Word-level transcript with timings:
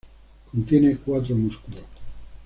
Contiene 0.51 0.97
cuatro 1.05 1.35
músculos. 1.35 1.81